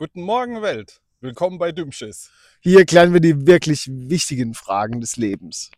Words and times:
Guten 0.00 0.22
Morgen, 0.22 0.62
Welt. 0.62 1.02
Willkommen 1.20 1.58
bei 1.58 1.72
Dümschiss. 1.72 2.30
Hier 2.60 2.86
klären 2.86 3.12
wir 3.12 3.20
die 3.20 3.46
wirklich 3.46 3.86
wichtigen 3.86 4.54
Fragen 4.54 5.02
des 5.02 5.18
Lebens. 5.18 5.70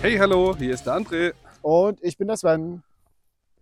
Hey, 0.00 0.16
hallo, 0.16 0.56
hier 0.56 0.72
ist 0.72 0.86
der 0.86 0.94
André. 0.94 1.34
Und 1.60 2.02
ich 2.02 2.16
bin 2.16 2.28
der 2.28 2.38
Sven. 2.38 2.82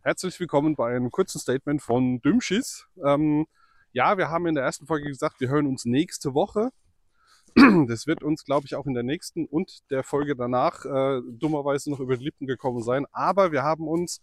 Herzlich 0.02 0.38
willkommen 0.38 0.76
bei 0.76 0.94
einem 0.94 1.10
kurzen 1.10 1.40
Statement 1.40 1.82
von 1.82 2.22
Dümschiss. 2.22 2.86
Ähm, 3.04 3.48
ja, 3.92 4.16
wir 4.18 4.28
haben 4.28 4.46
in 4.46 4.54
der 4.54 4.64
ersten 4.64 4.86
Folge 4.86 5.08
gesagt, 5.08 5.40
wir 5.40 5.48
hören 5.48 5.66
uns 5.66 5.84
nächste 5.84 6.34
Woche. 6.34 6.70
Das 7.88 8.06
wird 8.06 8.22
uns, 8.22 8.44
glaube 8.44 8.66
ich, 8.66 8.76
auch 8.76 8.86
in 8.86 8.94
der 8.94 9.02
nächsten 9.02 9.44
und 9.46 9.90
der 9.90 10.04
Folge 10.04 10.36
danach 10.36 10.84
äh, 10.84 11.20
dummerweise 11.32 11.90
noch 11.90 11.98
über 11.98 12.16
die 12.16 12.24
Lippen 12.24 12.46
gekommen 12.46 12.82
sein. 12.82 13.06
Aber 13.10 13.50
wir 13.50 13.64
haben 13.64 13.88
uns 13.88 14.22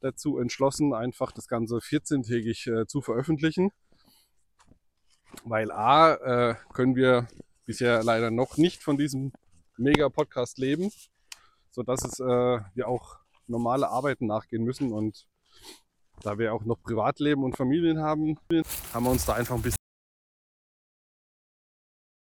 dazu 0.00 0.38
entschlossen, 0.38 0.94
einfach 0.94 1.32
das 1.32 1.48
Ganze 1.48 1.76
14-tägig 1.76 2.82
äh, 2.82 2.86
zu 2.86 3.02
veröffentlichen. 3.02 3.70
Weil 5.44 5.70
A, 5.72 6.14
äh, 6.14 6.54
können 6.72 6.96
wir 6.96 7.28
bisher 7.66 8.02
leider 8.02 8.30
noch 8.30 8.56
nicht 8.56 8.82
von 8.82 8.96
diesem 8.96 9.32
Mega-Podcast 9.76 10.58
leben, 10.58 10.90
sodass 11.70 12.04
es, 12.04 12.20
äh, 12.20 12.24
wir 12.74 12.88
auch 12.88 13.18
normale 13.46 13.88
Arbeiten 13.88 14.26
nachgehen 14.26 14.64
müssen. 14.64 14.92
Und 14.92 15.26
da 16.22 16.38
wir 16.38 16.54
auch 16.54 16.64
noch 16.64 16.82
Privatleben 16.82 17.44
und 17.44 17.56
Familien 17.56 18.00
haben, 18.00 18.38
haben 18.92 19.04
wir 19.04 19.10
uns 19.10 19.24
da 19.24 19.34
einfach 19.34 19.54
ein 19.56 19.62
bisschen 19.62 19.76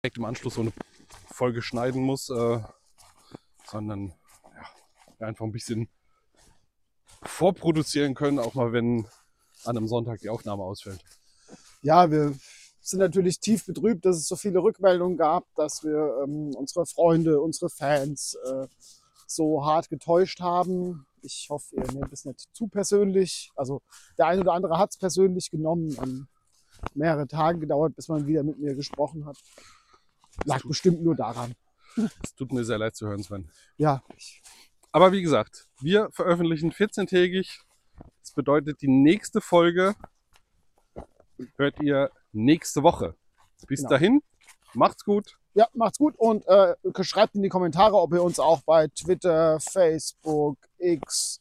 direkt 0.04 0.18
im 0.18 0.26
Anschluss 0.26 0.56
so 0.56 0.62
eine 0.62 0.74
Folge 1.28 1.62
schneiden 1.62 2.04
muss, 2.04 2.30
äh, 2.30 2.60
sondern 3.66 4.14
ja, 5.20 5.28
einfach 5.28 5.46
ein 5.46 5.52
bisschen 5.52 5.90
vorproduzieren 7.24 8.14
können, 8.14 8.40
auch 8.40 8.54
mal 8.54 8.72
wenn 8.72 9.08
an 9.64 9.78
einem 9.78 9.88
Sonntag 9.88 10.20
die 10.20 10.30
Aufnahme 10.30 10.64
ausfällt. 10.64 11.00
Ja, 11.82 12.12
wir 12.12 12.36
sind 12.82 13.00
natürlich 13.00 13.40
tief 13.40 13.66
betrübt, 13.66 14.06
dass 14.06 14.18
es 14.18 14.28
so 14.28 14.36
viele 14.36 14.60
Rückmeldungen 14.60 15.18
gab, 15.18 15.46
dass 15.56 15.84
wir 15.84 16.22
ähm, 16.24 16.54
unsere 16.56 16.86
Freunde, 16.86 17.42
unsere 17.42 17.70
Fans 17.70 18.38
äh, 18.46 18.68
so 19.26 19.66
hart 19.66 19.90
getäuscht 19.90 20.40
haben. 20.40 21.06
Ich 21.22 21.48
hoffe, 21.50 21.76
ihr 21.76 21.92
nehmt 21.94 22.14
es 22.14 22.26
nicht 22.26 22.48
zu 22.54 22.68
persönlich. 22.68 23.52
Also 23.56 23.82
der 24.18 24.28
eine 24.28 24.42
oder 24.42 24.54
andere 24.54 24.78
hat 24.78 24.92
es 24.92 24.98
persönlich 24.98 25.50
genommen. 25.52 25.96
Ähm, 26.02 26.28
mehrere 26.94 27.28
Tage 27.28 27.60
gedauert, 27.60 27.96
bis 27.96 28.08
man 28.10 28.28
wieder 28.28 28.44
mit 28.44 28.60
mir 28.60 28.76
gesprochen 28.76 29.26
hat. 29.26 29.38
Lag 30.44 30.64
bestimmt 30.66 31.02
nur 31.02 31.16
daran. 31.16 31.56
Es 32.22 32.36
tut 32.36 32.52
mir 32.52 32.66
sehr 32.66 32.78
leid 32.78 32.96
zu 32.96 33.08
hören, 33.08 33.24
Sven. 33.24 33.50
Ja, 33.78 34.04
ich, 34.18 34.42
Aber 34.92 35.12
wie 35.14 35.22
gesagt, 35.22 35.68
wir 35.80 36.10
veröffentlichen 36.12 36.72
14-tägig. 36.72 37.62
Das 38.22 38.34
bedeutet, 38.34 38.82
die 38.82 38.90
nächste 38.90 39.40
Folge 39.40 39.96
hört 41.58 41.80
ihr 41.82 42.12
nächste 42.34 42.84
Woche. 42.84 43.16
Bis 43.68 43.80
Genau. 43.80 43.90
dahin, 43.90 44.22
macht's 44.76 45.04
gut. 45.06 45.38
ja, 45.54 45.68
macht's 45.74 45.98
gut 45.98 46.16
und 46.18 46.46
äh, 46.48 46.76
schreibt 47.02 47.36
in 47.36 47.42
die 47.44 47.50
Kommentare, 47.50 47.96
ob 47.96 48.14
ihr 48.14 48.24
uns 48.24 48.40
auch 48.40 48.62
bei 48.62 48.88
Twitter, 48.88 49.60
Facebook, 49.60 50.58
X, 50.78 51.40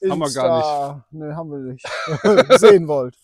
Insta, 0.00 0.12
Haben 0.12 0.20
wir 0.20 0.32
gar 0.32 1.06
Nee, 1.10 1.32
haben 1.34 1.50
wir 1.50 1.58
nicht. 1.72 1.86
sehen 2.60 2.86
wollt. 2.88 3.16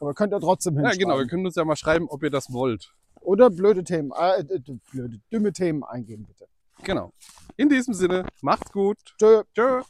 Aber 0.00 0.14
könnt 0.14 0.32
ihr 0.32 0.40
trotzdem 0.40 0.74
Ja, 0.76 0.80
hinschreiben. 0.82 1.00
genau, 1.00 1.18
ihr 1.20 1.26
könnt 1.26 1.44
uns 1.44 1.56
ja 1.56 1.64
mal 1.64 1.76
schreiben, 1.76 2.08
ob 2.08 2.22
ihr 2.22 2.30
das 2.30 2.52
wollt. 2.52 2.92
Oder 3.20 3.50
blöde 3.50 3.84
Themen, 3.84 4.12
äh, 4.18 4.40
äh, 4.40 4.60
blöde, 4.92 5.20
dumme 5.30 5.52
Themen 5.52 5.84
eingeben, 5.84 6.24
bitte. 6.26 6.46
Genau. 6.84 7.12
In 7.56 7.68
diesem 7.68 7.92
Sinne, 7.92 8.24
macht's 8.40 8.72
gut. 8.72 8.96
Tschö. 9.18 9.42
Tschö. 9.54 9.82